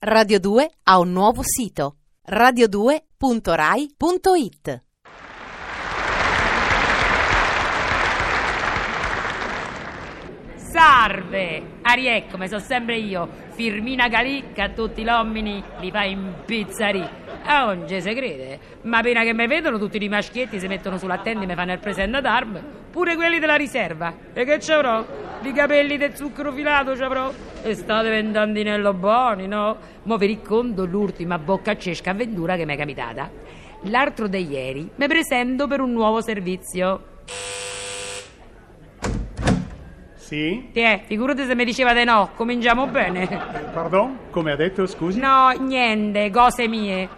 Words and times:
Radio 0.00 0.38
2 0.38 0.70
ha 0.84 1.00
un 1.00 1.10
nuovo 1.10 1.42
sito 1.42 1.96
radio2.rai.it 2.30 4.82
Salve! 10.54 11.78
Arieccomi, 11.82 12.46
sono 12.46 12.60
sempre 12.60 12.98
io, 12.98 13.28
Firmina 13.56 14.08
Calicca, 14.08 14.62
a 14.64 14.68
tutti 14.68 15.02
gli 15.02 15.08
uomini 15.08 15.60
li 15.80 15.90
fa 15.90 16.04
impizzarì. 16.04 17.04
A 17.42 17.66
oggi 17.66 18.00
si 18.00 18.14
crede, 18.14 18.60
ma 18.82 18.98
appena 18.98 19.24
che 19.24 19.34
mi 19.34 19.48
vedono 19.48 19.78
tutti 19.78 20.00
i 20.00 20.08
maschietti 20.08 20.60
si 20.60 20.68
mettono 20.68 20.98
sulla 20.98 21.18
tenda 21.18 21.42
e 21.42 21.46
mi 21.46 21.56
fanno 21.56 21.72
il 21.72 21.80
presente 21.80 22.20
d'arme, 22.20 22.62
pure 22.92 23.16
quelli 23.16 23.40
della 23.40 23.56
riserva. 23.56 24.14
E 24.32 24.44
che 24.44 24.60
ci 24.60 24.70
avrò? 24.70 25.04
I 25.40 25.52
capelli 25.52 25.96
del 25.96 26.16
zucchero 26.16 26.52
filato 26.52 26.96
ci 26.96 27.02
avrò? 27.02 27.32
E 27.62 27.74
state 27.74 28.10
vendandinello 28.10 28.92
buoni, 28.92 29.46
no? 29.46 29.76
Mo 30.02 30.16
vi 30.16 30.34
racconto 30.34 30.84
l'ultima 30.84 31.38
boccaccesca 31.38 32.10
avventura 32.10 32.56
che 32.56 32.66
mi 32.66 32.74
è 32.74 32.76
capitata. 32.76 33.30
L'altro 33.82 34.26
di 34.26 34.46
ieri 34.46 34.90
mi 34.96 35.06
presento 35.06 35.66
per 35.68 35.80
un 35.80 35.92
nuovo 35.92 36.20
servizio. 36.20 37.16
Sì? 40.16 40.68
Tiè, 40.72 41.02
figurati 41.06 41.44
se 41.44 41.54
mi 41.54 41.64
diceva 41.64 41.94
di 41.94 42.04
no, 42.04 42.30
cominciamo 42.34 42.86
bene. 42.86 43.26
Pardon? 43.72 44.18
Come 44.30 44.52
ha 44.52 44.56
detto, 44.56 44.86
scusi? 44.86 45.18
No, 45.18 45.50
niente, 45.58 46.30
cose 46.30 46.68
mie. 46.68 47.08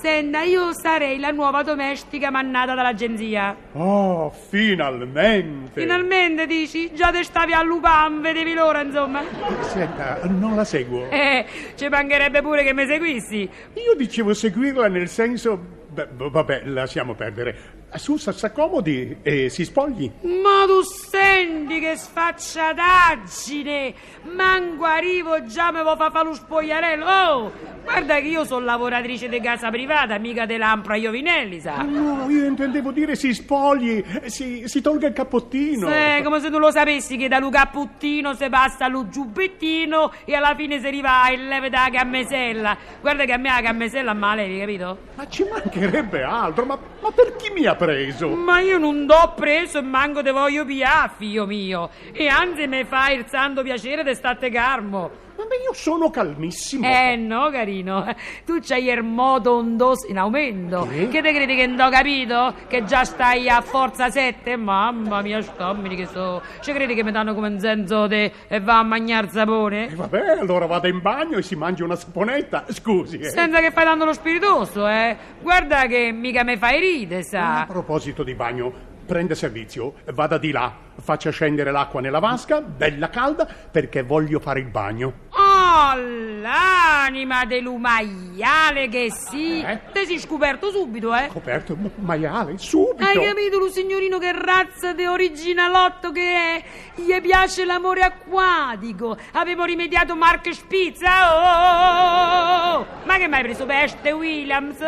Senta, 0.00 0.42
io 0.42 0.72
sarei 0.72 1.18
la 1.18 1.30
nuova 1.30 1.62
domestica 1.62 2.30
mannata 2.30 2.74
dall'agenzia. 2.74 3.56
Oh, 3.72 4.30
finalmente! 4.30 5.80
Finalmente 5.80 6.46
dici? 6.46 6.92
Già 6.94 7.10
te 7.10 7.22
stavi 7.22 7.52
a 7.52 7.62
Lupan, 7.62 8.20
vedevi 8.20 8.54
l'ora, 8.54 8.80
insomma. 8.82 9.22
Senta, 9.62 10.20
non 10.28 10.54
la 10.56 10.64
seguo. 10.64 11.10
Eh, 11.10 11.44
ci 11.74 11.88
mancherebbe 11.88 12.40
pure 12.40 12.62
che 12.64 12.72
mi 12.72 12.86
seguissi. 12.86 13.48
Io 13.74 13.94
dicevo 13.96 14.32
seguirla 14.32 14.88
nel 14.88 15.08
senso... 15.08 15.78
Beh, 15.90 16.06
vabbè, 16.12 16.62
lasciamo 16.66 17.14
perdere. 17.14 17.78
Su, 17.96 18.16
s'accomodi 18.16 19.16
e 19.22 19.48
si 19.48 19.64
spogli. 19.64 20.08
Ma 20.22 20.64
tu 20.64 20.82
senti 20.82 21.80
che 21.80 21.96
sfacciataggine! 21.96 23.94
Manco 24.36 24.84
arrivo 24.84 25.44
già 25.46 25.72
me 25.72 25.82
vo 25.82 25.96
fa 25.96 26.10
fa 26.10 26.22
lo 26.22 26.32
spogliarello. 26.32 27.04
Oh, 27.04 27.50
guarda 27.90 28.20
che 28.20 28.28
io 28.28 28.44
sono 28.44 28.64
lavoratrice 28.64 29.28
di 29.28 29.40
casa 29.40 29.68
privata, 29.68 30.16
mica 30.18 30.46
dell'Ampra 30.46 30.94
Iovinelli, 30.94 31.60
sa? 31.60 31.82
No, 31.82 32.30
io 32.30 32.46
intendevo 32.46 32.92
dire 32.92 33.16
si 33.16 33.34
spogli, 33.34 34.02
si, 34.26 34.62
si 34.66 34.80
tolga 34.80 35.08
il 35.08 35.12
cappottino. 35.12 35.88
Sì, 35.88 36.22
come 36.22 36.40
se 36.40 36.48
non 36.48 36.60
lo 36.60 36.70
sapessi 36.70 37.16
che 37.16 37.26
da 37.26 37.38
lo 37.38 37.50
capputtino 37.50 38.34
si 38.34 38.48
passa 38.48 38.84
allo 38.84 39.08
giubbettino 39.08 40.12
e 40.24 40.34
alla 40.34 40.54
fine 40.54 40.78
si 40.78 40.86
arriva 40.86 41.22
a 41.22 41.30
leve 41.30 41.68
da 41.68 41.88
cammesella. 41.92 42.76
Guarda 43.00 43.24
che 43.24 43.32
a 43.32 43.38
me 43.38 43.48
la 43.48 43.60
cammesella 43.60 44.14
male, 44.14 44.42
hai 44.42 44.58
capito? 44.60 44.98
Ma 45.16 45.28
ci 45.28 45.44
mancherebbe 45.44 46.22
altro, 46.22 46.64
ma, 46.64 46.78
ma 47.00 47.10
per 47.10 47.34
chi 47.36 47.52
mi 47.52 47.66
ha 47.66 47.74
preso? 47.74 48.28
Ma 48.28 48.60
io 48.60 48.78
non 48.78 49.06
t'ho 49.06 49.34
preso 49.34 49.78
e 49.78 49.82
manco 49.82 50.22
te 50.22 50.30
voglio 50.30 50.64
pià, 50.64 51.10
figlio 51.16 51.44
mio. 51.46 51.90
E 52.12 52.28
anzi 52.28 52.68
mi 52.68 52.84
fa 52.84 53.10
il 53.10 53.24
santo 53.26 53.62
piacere 53.62 54.04
di 54.04 54.14
state 54.14 54.48
calmo. 54.50 55.28
Io 55.66 55.74
sono 55.74 56.10
calmissimo. 56.10 56.86
Eh 56.86 57.16
no, 57.16 57.50
carino. 57.50 58.04
Tu 58.46 58.58
c'hai 58.60 58.88
il 58.88 59.02
modo 59.02 59.56
ondos 59.56 60.08
in 60.08 60.18
aumento. 60.18 60.86
Che? 60.90 61.08
Che 61.08 61.22
te 61.22 61.32
credi 61.32 61.54
che 61.56 61.66
non 61.66 61.80
ho 61.86 61.90
capito? 61.90 62.54
Che 62.68 62.84
già 62.84 63.04
stai 63.04 63.48
a 63.48 63.60
forza 63.60 64.10
7? 64.10 64.56
Mamma 64.56 65.20
mia, 65.22 65.40
stommini 65.42 65.96
che 65.96 66.06
so. 66.06 66.40
Ci 66.60 66.72
credi 66.72 66.94
che 66.94 67.04
mi 67.04 67.10
danno 67.12 67.34
come 67.34 67.48
un 67.48 67.58
senso 67.60 68.06
de 68.06 68.32
e 68.48 68.60
va 68.60 68.78
a 68.78 68.82
mangiare 68.82 69.26
E 69.26 69.30
sapone? 69.30 69.88
vabbè, 69.94 70.38
allora 70.38 70.66
vada 70.66 70.88
in 70.88 71.00
bagno 71.00 71.36
e 71.38 71.42
si 71.42 71.56
mangia 71.56 71.84
una 71.84 71.96
saponetta. 71.96 72.64
Scusi, 72.68 73.18
eh. 73.18 73.28
Senza 73.30 73.60
che 73.60 73.70
fai 73.70 73.84
dando 73.84 74.04
lo 74.04 74.12
spiritoso, 74.12 74.86
eh? 74.88 75.16
Guarda 75.40 75.86
che 75.86 76.10
mica 76.12 76.42
mi 76.44 76.56
fai 76.56 76.80
ride, 76.80 77.18
A 77.18 77.22
sa. 77.22 77.64
proposito 77.68 78.22
di 78.22 78.34
bagno, 78.34 78.72
prende 79.06 79.34
servizio, 79.34 79.94
vada 80.14 80.38
di 80.38 80.50
là, 80.52 80.72
faccia 81.00 81.30
scendere 81.30 81.70
l'acqua 81.72 82.00
nella 82.00 82.20
vasca, 82.20 82.60
bella 82.60 83.08
calda, 83.10 83.46
perché 83.70 84.02
voglio 84.02 84.38
fare 84.38 84.60
il 84.60 84.68
bagno. 84.68 85.12
Oh, 85.72 85.94
l'anima 85.94 87.44
dell'umaiale 87.44 88.88
che 88.88 89.12
sì. 89.12 89.60
Eh? 89.60 89.78
Te 89.92 90.04
si 90.04 90.18
scoperto 90.18 90.70
subito, 90.70 91.14
eh? 91.14 91.28
Coperto 91.28 91.74
un 91.74 91.88
maiale, 91.98 92.58
subito. 92.58 93.04
Hai 93.04 93.22
capito, 93.22 93.58
lo 93.60 93.68
signorino, 93.68 94.18
che 94.18 94.32
razza 94.32 94.92
di 94.94 95.06
originalotto 95.06 96.10
che 96.10 96.34
è? 96.34 96.62
Gli 96.96 97.20
piace 97.20 97.64
l'amore 97.64 98.00
acquatico. 98.00 99.16
Avevo 99.32 99.62
rimediato 99.62 100.16
Mark 100.16 100.52
Spitz. 100.52 101.02
Oh, 101.02 101.34
oh, 101.36 102.78
oh. 102.78 102.86
Ma 103.04 103.16
che 103.18 103.28
mai 103.28 103.42
preso 103.42 103.64
peste, 103.64 104.10
Williams? 104.10 104.78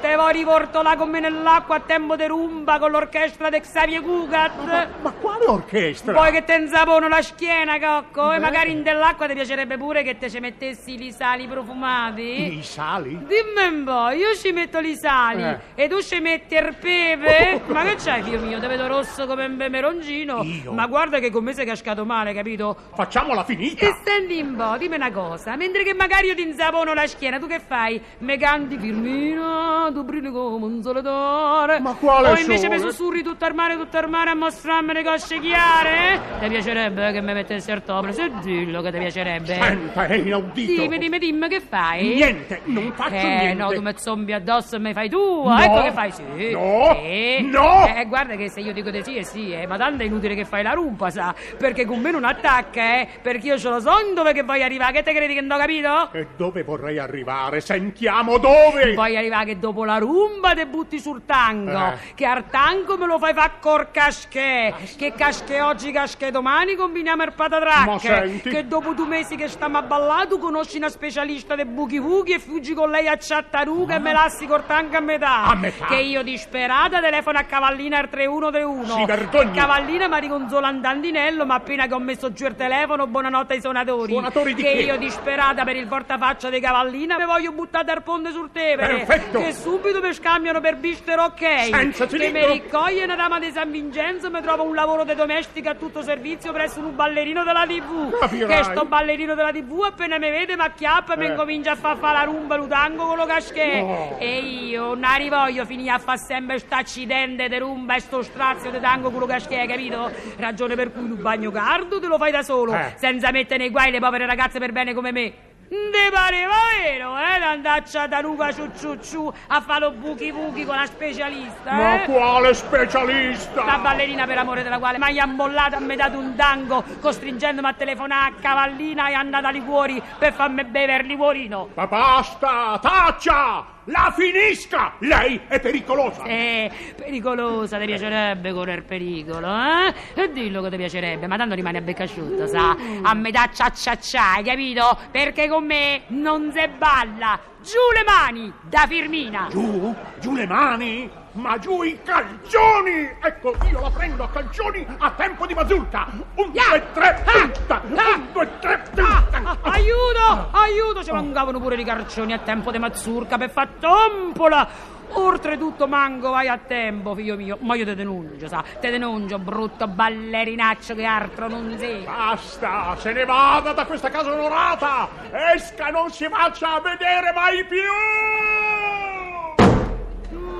Te 0.00 0.14
là 0.16 0.96
con 0.96 1.08
me 1.08 1.20
nell'acqua 1.20 1.76
a 1.76 1.80
tempo 1.80 2.14
di 2.14 2.26
rumba 2.26 2.78
con 2.78 2.90
l'orchestra 2.90 3.48
di 3.48 3.58
Xavier 3.60 4.02
Cugat. 4.02 4.88
Ma 5.00 5.10
quale 5.12 5.46
orchestra? 5.46 6.12
Poi 6.12 6.30
che 6.30 6.44
te 6.44 6.56
insapono 6.56 7.08
la 7.08 7.22
schiena, 7.22 7.78
cocco, 7.78 8.32
e 8.32 8.36
Beh. 8.36 8.42
magari 8.42 8.72
in 8.72 8.82
dell'acqua 8.82 9.26
ti 9.26 9.32
piacerebbe 9.32 9.78
pure 9.78 10.02
che 10.02 10.18
te 10.18 10.25
ci 10.30 10.40
mettessi 10.40 10.94
i 11.02 11.12
sali 11.12 11.46
profumati? 11.46 12.58
I 12.58 12.62
sali? 12.62 13.10
Dimmi 13.18 13.76
un 13.76 13.84
po', 13.84 14.08
io 14.10 14.34
ci 14.34 14.52
metto 14.52 14.78
i 14.78 14.94
sali 14.96 15.42
Eh. 15.42 15.58
e 15.74 15.88
tu 15.88 16.00
ci 16.02 16.18
metti 16.20 16.54
il 16.54 16.74
pepe? 16.80 17.62
Ma 17.66 17.82
che 17.84 17.96
c'hai, 17.96 18.22
figlio 18.22 18.40
mio? 18.40 18.58
Te 18.58 18.66
vedo 18.66 18.86
rosso 18.86 19.26
come 19.26 19.44
un 19.46 19.56
peperoncino. 19.56 20.42
Io? 20.42 20.72
Ma 20.72 20.86
guarda 20.86 21.18
che 21.18 21.30
con 21.30 21.44
me 21.44 21.52
sei 21.52 21.66
cascato 21.66 22.04
male, 22.04 22.32
capito? 22.34 22.76
Facciamola 22.94 23.44
finita. 23.44 23.86
E 23.86 23.94
senti 24.04 24.40
un 24.40 24.54
po', 24.56 24.76
dimmi 24.78 24.94
una 24.96 25.10
cosa, 25.10 25.56
mentre 25.56 25.82
che 25.84 25.94
magari 25.94 26.28
io 26.28 26.34
ti 26.34 26.42
insapono 26.42 26.92
la 26.94 27.06
schiena, 27.06 27.38
tu 27.38 27.46
che 27.46 27.60
fai? 27.60 28.00
Me 28.18 28.36
canti 28.38 28.78
Firmina, 28.78 29.90
tu 29.92 30.02
brilli 30.04 30.30
come 30.30 30.64
un 30.66 30.82
soletore. 30.82 31.80
Ma 31.80 31.94
quale 31.94 32.30
O 32.30 32.36
invece 32.36 32.68
mi 32.68 32.78
sussurri 32.78 33.22
tutto 33.22 33.44
al 33.44 33.54
mare, 33.54 33.76
tutto 33.76 33.96
al 33.98 34.08
mare 34.08 34.30
a 34.30 34.34
mostrarmi 34.34 34.92
le 34.92 35.02
cosce 35.04 35.38
chiare? 35.40 36.20
Ti 36.40 36.48
piacerebbe 36.48 37.12
che 37.12 37.20
mi 37.20 37.32
mettessi 37.32 37.70
al 37.70 37.82
topre? 37.82 38.12
Se 38.12 38.30
dillo 38.42 38.82
che 38.82 38.92
ti 38.92 38.98
piacerebbe. 38.98 39.54
Senta, 39.54 40.06
inaudito. 40.16 40.82
Dimmi, 40.82 40.98
dimmi, 40.98 41.18
dimmi, 41.18 41.48
che 41.48 41.60
fai? 41.60 42.14
Niente, 42.14 42.60
non 42.64 42.92
faccio 42.94 43.14
eh, 43.14 43.22
niente. 43.22 43.54
no, 43.54 43.70
tu 43.70 43.82
mi 43.82 43.92
zombi 43.96 44.32
addosso 44.32 44.76
e 44.76 44.78
mi 44.78 44.92
fai 44.92 45.08
tu. 45.08 45.44
No. 45.44 45.58
Ecco 45.58 45.82
che 45.82 45.92
fai 45.92 46.10
sì. 46.12 46.50
No. 46.50 46.96
Sì. 47.00 47.48
No. 47.48 47.86
Eh, 47.86 48.04
guarda 48.06 48.36
che 48.36 48.48
se 48.48 48.60
io 48.60 48.72
dico 48.72 48.90
di 48.90 49.02
sì, 49.02 49.16
è 49.16 49.22
sì, 49.22 49.52
eh, 49.52 49.66
ma 49.66 49.76
tanto 49.76 50.02
è 50.02 50.06
inutile 50.06 50.34
che 50.34 50.44
fai 50.44 50.62
la 50.62 50.72
rumpa, 50.72 51.10
sa? 51.10 51.34
Perché 51.56 51.84
con 51.84 52.00
me 52.00 52.10
non 52.10 52.24
attacca, 52.24 53.00
eh? 53.00 53.08
Perché 53.22 53.46
io 53.48 53.58
ce 53.58 53.68
lo 53.68 53.80
so 53.80 53.94
dove 54.14 54.32
che 54.32 54.42
voglio 54.42 54.64
arrivare. 54.64 54.92
Che 54.92 55.02
te 55.02 55.12
credi 55.12 55.34
che 55.34 55.40
non 55.40 55.58
ho 55.58 55.60
capito? 55.60 56.12
E 56.12 56.26
dove 56.36 56.62
vorrei 56.62 56.98
arrivare? 56.98 57.60
Sentiamo 57.60 58.38
dove. 58.38 58.94
Voglio 58.94 59.18
arrivare 59.18 59.44
che 59.46 59.58
dopo 59.58 59.84
la 59.84 59.98
rumba 59.98 60.54
te 60.54 60.66
butti 60.66 60.98
sul 60.98 61.24
tango. 61.24 61.70
Eh. 61.70 62.14
Che 62.14 62.24
al 62.24 62.48
tango 62.48 62.96
me 62.96 63.06
lo 63.06 63.18
fai 63.18 63.34
fa 63.34 63.52
col 63.60 63.90
casché. 63.90 64.74
Che 64.96 65.12
casché 65.16 65.60
oggi, 65.60 65.92
casché 65.92 66.30
domani 66.30 66.74
combiniamo 66.74 67.22
il 67.22 67.32
patatracche. 67.32 67.90
Ma 67.90 67.98
senti. 67.98 68.50
Che 68.50 68.66
dopo 68.66 68.92
due 68.92 69.06
mesi 69.06 69.36
che 69.36 69.48
stiamo 69.48 69.78
a 69.78 69.82
ballare 69.82 70.05
tu 70.28 70.38
conosci 70.38 70.76
una 70.76 70.88
specialista 70.88 71.54
del 71.54 71.66
buchi 71.66 72.00
buchi 72.00 72.32
e 72.32 72.38
fuggi 72.38 72.74
con 72.74 72.90
lei 72.90 73.08
a 73.08 73.16
Ciattaruga 73.16 73.96
e 73.96 73.98
me 73.98 74.12
lassi 74.12 74.46
col 74.46 74.66
tango 74.66 74.96
a 74.96 75.00
metà. 75.00 75.44
A 75.44 75.54
metà? 75.54 75.86
Che 75.86 75.96
io 75.96 76.22
disperata 76.22 77.00
telefono 77.00 77.38
a 77.38 77.42
Cavallina 77.42 77.98
al 77.98 78.08
3131. 78.08 78.84
Si 78.84 79.04
vergogni. 79.04 79.50
E 79.50 79.54
Cavallina 79.54 80.08
mi 80.08 80.20
riconsola 80.20 80.68
un 80.68 80.80
dandinello 80.80 81.46
ma 81.46 81.54
appena 81.54 81.86
che 81.86 81.94
ho 81.94 81.98
messo 81.98 82.32
giù 82.32 82.46
il 82.46 82.54
telefono 82.54 83.06
buonanotte 83.06 83.54
ai 83.54 83.60
suonatori. 83.60 84.12
Suonatori 84.12 84.54
di 84.54 84.62
che 84.62 84.72
che? 84.72 84.78
io 84.82 84.96
disperata 84.96 85.64
per 85.64 85.76
il 85.76 85.86
portafaccia 85.86 86.50
di 86.50 86.60
Cavallina 86.60 87.16
mi 87.18 87.24
voglio 87.24 87.52
buttare 87.52 87.84
dal 87.84 88.02
ponte 88.02 88.30
sul 88.30 88.50
Tevere. 88.52 89.04
Perfetto. 89.04 89.40
Che 89.40 89.52
subito 89.52 90.00
mi 90.00 90.12
scambiano 90.12 90.60
per 90.60 90.76
bistero 90.76 91.24
ok. 91.24 91.68
Senza 91.70 92.06
che 92.06 92.18
cilindro. 92.18 92.52
mi 92.52 92.60
raccoglie 92.60 93.04
una 93.04 93.16
dama 93.16 93.38
di 93.38 93.50
San 93.50 93.70
Vincenzo 93.70 94.30
mi 94.30 94.40
trovo 94.40 94.62
un 94.64 94.74
lavoro 94.74 95.04
di 95.04 95.14
domestica 95.14 95.70
a 95.70 95.74
tutto 95.74 96.02
servizio 96.02 96.52
presso 96.52 96.80
un 96.80 96.94
ballerino 96.94 97.44
della 97.44 97.66
TV. 97.66 98.18
Capirai. 98.18 98.56
Che 98.56 98.64
sto 98.64 98.84
ballerino 98.84 99.34
della 99.34 99.52
TV 99.52 99.94
appena 99.96 100.18
mi 100.18 100.30
vede 100.30 100.56
mi 100.56 100.62
acchiappa 100.62 101.14
e 101.14 101.16
mi 101.16 101.24
Eh. 101.24 101.30
incomincia 101.30 101.72
a 101.72 101.76
far 101.76 101.96
fa 101.96 102.12
la 102.12 102.24
rumba, 102.24 102.56
lo 102.56 102.66
tango 102.66 103.06
con 103.06 103.16
lo 103.16 103.24
casché. 103.24 103.80
No. 103.80 104.16
E 104.18 104.38
io 104.40 104.94
non 104.94 105.16
rivoglio 105.16 105.64
finire 105.64 105.90
a 105.92 105.98
fare 105.98 106.18
sempre 106.18 106.58
sta 106.58 106.76
accidente 106.76 107.48
di 107.48 107.58
rumba 107.58 107.94
e 107.96 108.00
sto 108.00 108.22
strazio 108.22 108.70
di 108.70 108.78
tango 108.78 109.10
con 109.10 109.20
lo 109.20 109.26
casché, 109.26 109.58
hai 109.58 109.66
capito? 109.66 110.10
Ragione 110.36 110.74
per 110.74 110.92
cui 110.92 111.06
il 111.06 111.14
bagno 111.14 111.50
caldo 111.50 111.98
te 111.98 112.06
lo 112.06 112.18
fai 112.18 112.30
da 112.30 112.42
solo, 112.42 112.74
Eh. 112.74 112.92
senza 112.96 113.30
mettere 113.30 113.58
nei 113.58 113.70
guai 113.70 113.90
le 113.90 113.98
povere 113.98 114.26
ragazze 114.26 114.58
per 114.58 114.72
bene 114.72 114.92
come 114.92 115.12
me. 115.12 115.32
Ne 115.68 116.10
pareva 116.12 116.54
vero, 116.80 117.18
eh, 117.18 117.42
andaccia 117.42 118.06
da 118.06 118.20
Luca 118.20 118.52
ciu 118.52 118.70
ciu 118.78 118.98
ciu 119.00 119.32
a 119.48 119.60
fare 119.60 119.80
lo 119.80 119.90
buchi 119.90 120.30
buchi 120.30 120.64
con 120.64 120.76
la 120.76 120.86
specialista, 120.86 121.72
Ma 121.72 122.02
eh? 122.02 122.04
quale 122.04 122.54
specialista? 122.54 123.64
La 123.64 123.78
ballerina 123.78 124.26
per 124.26 124.38
amore 124.38 124.62
della 124.62 124.78
quale 124.78 124.98
mi 124.98 125.18
ha 125.18 125.24
ammollato 125.24 125.76
a 125.76 125.80
me 125.80 125.96
dato 125.96 126.18
un 126.18 126.36
tango, 126.36 126.84
costringendomi 127.00 127.66
a 127.66 127.72
telefonare 127.72 128.34
a 128.36 128.40
cavallina 128.40 129.08
e 129.08 129.14
a 129.14 129.18
andare 129.18 129.48
a 129.48 129.50
liquori 129.50 130.00
per 130.18 130.32
farmi 130.34 130.64
bere 130.64 130.98
il 130.98 131.06
liquorino. 131.06 131.70
Ma 131.74 131.86
basta, 131.88 132.78
taccia! 132.80 133.75
La 133.88 134.12
finisca! 134.16 134.94
Lei 134.98 135.40
è 135.46 135.60
pericolosa! 135.60 136.24
Eh, 136.24 136.70
pericolosa, 136.96 137.78
ti 137.78 137.86
piacerebbe 137.86 138.52
correre 138.52 138.82
pericolo, 138.82 139.46
eh? 139.46 139.94
E 140.14 140.32
dillo 140.32 140.60
che 140.62 140.70
ti 140.70 140.76
piacerebbe, 140.76 141.28
ma 141.28 141.36
tanto 141.36 141.54
rimane 141.54 141.78
a 141.78 141.80
becca 141.82 142.02
asciutta, 142.02 142.48
sa? 142.48 142.76
A 143.02 143.14
metà 143.14 143.48
cia 143.52 143.70
cia 143.70 143.96
cia, 143.96 144.32
hai 144.34 144.42
capito? 144.42 144.98
Perché 145.12 145.48
con 145.48 145.64
me 145.66 146.02
non 146.08 146.50
se 146.52 146.68
balla. 146.68 147.38
Giù 147.66 147.80
le 147.96 148.04
mani, 148.06 148.52
da 148.62 148.86
Firmina. 148.86 149.48
Giù? 149.50 149.92
Giù 150.20 150.34
le 150.34 150.46
mani? 150.46 151.10
Ma 151.32 151.58
giù 151.58 151.82
i 151.82 151.98
calcioni! 152.04 153.10
Ecco, 153.20 153.56
io 153.68 153.80
la 153.80 153.90
prendo 153.90 154.22
a 154.22 154.28
calcioni 154.28 154.86
a 154.98 155.10
tempo 155.10 155.46
di 155.46 155.52
mazurka! 155.52 156.06
Un, 156.36 156.50
Ya! 156.52 156.62
due, 156.70 156.82
tre, 156.94 157.22
Ah! 157.26 157.32
punta! 157.50 157.74
Ah! 157.96 158.14
Un, 158.14 158.26
due, 158.32 158.48
tre, 158.60 158.72
Ah, 158.74 159.22
punta! 159.24 159.58
ah, 159.62 159.70
aiuto, 159.72 160.48
aiuto, 160.52 161.02
ci 161.02 161.10
mancavano 161.10 161.58
pure 161.58 161.74
i 161.74 161.84
carcioni 161.84 162.32
a 162.32 162.38
tempo 162.38 162.70
di 162.70 162.78
mazzurca 162.78 163.36
per 163.36 163.50
far 163.50 163.68
tompola. 163.80 164.68
Oltretutto 165.08 165.86
manco 165.86 166.30
vai 166.30 166.48
a 166.48 166.58
tempo, 166.58 167.14
figlio 167.14 167.36
mio. 167.36 167.58
Ma 167.60 167.74
io 167.74 167.84
te 167.84 167.94
denuncio, 167.94 168.48
sa? 168.48 168.64
Te 168.80 168.90
denuncio, 168.90 169.38
brutto 169.38 169.86
ballerinaccio 169.86 170.94
che 170.94 171.04
altro 171.04 171.48
non 171.48 171.74
sei. 171.78 172.04
Basta! 172.04 172.96
Se 172.98 173.12
ne 173.12 173.24
vada 173.24 173.72
da 173.72 173.86
questa 173.86 174.10
casa 174.10 174.32
onorata! 174.32 175.08
Esca, 175.54 175.88
non 175.88 176.10
si 176.10 176.26
faccia 176.28 176.80
vedere 176.80 177.32
mai 177.32 177.64
più! 177.64 177.80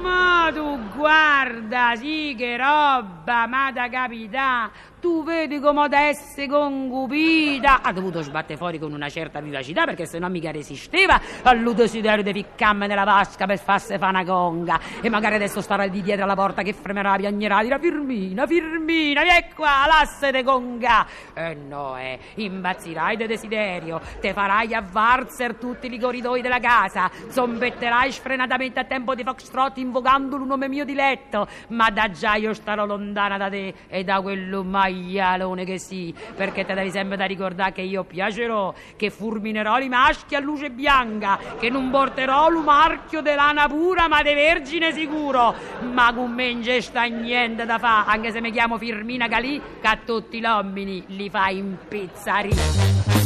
Ma 0.00 0.50
tu 0.54 0.78
guarda, 0.94 1.96
sì 1.96 2.34
che 2.38 2.56
roba, 2.56 3.46
ma 3.48 3.72
da 3.72 3.88
capità. 3.88 4.70
Tu 5.06 5.22
vedi 5.22 5.60
come 5.60 5.86
da 5.86 6.08
essere 6.08 6.48
concupita. 6.48 7.80
Ha 7.80 7.92
dovuto 7.92 8.22
sbattere 8.22 8.56
fuori 8.56 8.76
con 8.80 8.92
una 8.92 9.08
certa 9.08 9.38
vivacità 9.38 9.84
perché 9.84 10.04
se 10.04 10.18
no 10.18 10.28
mica 10.28 10.50
resisteva 10.50 11.20
al 11.44 11.62
desiderio 11.74 12.24
di 12.24 12.32
ficcarmi 12.32 12.88
nella 12.88 13.04
vasca 13.04 13.46
per 13.46 13.60
farsi 13.60 13.96
fa 13.98 14.08
una 14.08 14.24
conga. 14.24 14.80
E 15.00 15.08
magari 15.08 15.36
adesso 15.36 15.60
starà 15.60 15.86
di 15.86 16.02
dietro 16.02 16.24
alla 16.24 16.34
porta 16.34 16.62
che 16.62 16.72
fremerà, 16.72 17.14
piagnerà, 17.14 17.62
dirà 17.62 17.78
Firmina, 17.78 18.48
Firmina, 18.48 19.22
vieni 19.22 19.46
qua, 19.54 19.84
lasse 19.86 20.32
de 20.32 20.42
conga. 20.42 21.06
E 21.32 21.54
no, 21.54 21.96
eh, 21.96 22.18
imbazzirai 22.34 23.16
di 23.16 23.26
desiderio, 23.28 24.00
te 24.20 24.32
farai 24.32 24.74
a 24.74 24.80
valzer 24.82 25.54
tutti 25.54 25.86
i 25.86 26.00
corridoi 26.00 26.40
della 26.40 26.58
casa, 26.58 27.08
zombetterai 27.28 28.10
sfrenatamente 28.10 28.80
a 28.80 28.84
tempo 28.84 29.14
di 29.14 29.22
foxtrot 29.22 29.76
invocando 29.76 30.34
il 30.34 30.42
nome 30.42 30.68
mio 30.68 30.84
di 30.84 30.94
letto, 30.94 31.46
ma 31.68 31.90
da 31.90 32.10
già 32.10 32.34
io 32.34 32.52
starò 32.52 32.84
lontana 32.84 33.36
da 33.36 33.48
te 33.48 33.72
e 33.86 34.02
da 34.02 34.20
quello 34.20 34.64
maialone 35.02 35.64
che 35.64 35.78
sì, 35.78 36.14
perché 36.34 36.64
te 36.64 36.74
devi 36.74 36.90
sempre 36.90 37.16
da 37.16 37.24
ricordare 37.24 37.72
che 37.72 37.82
io 37.82 38.04
piacerò, 38.04 38.74
che 38.96 39.10
fulminerò 39.10 39.78
i 39.78 39.88
maschi 39.88 40.34
a 40.34 40.40
luce 40.40 40.70
bianca, 40.70 41.38
che 41.58 41.70
non 41.70 41.90
porterò 41.90 42.48
il 42.48 42.62
marchio 42.62 43.20
di 43.20 43.34
lana 43.34 43.66
pura 43.68 44.08
ma 44.08 44.22
di 44.22 44.34
vergine 44.34 44.92
sicuro, 44.92 45.54
ma 45.92 46.12
con 46.14 46.32
me 46.32 46.52
non 46.52 46.62
c'è 46.62 46.80
sta 46.80 47.04
niente 47.04 47.64
da 47.64 47.78
fa, 47.78 48.04
anche 48.06 48.30
se 48.32 48.40
mi 48.40 48.50
chiamo 48.50 48.78
Firmina 48.78 49.28
Calì, 49.28 49.60
che 49.80 49.86
a 49.86 49.98
tutti 50.04 50.38
gli 50.38 50.44
uomini 50.44 51.04
li 51.08 51.28
fa 51.30 51.48
impizzarì. 51.48 53.25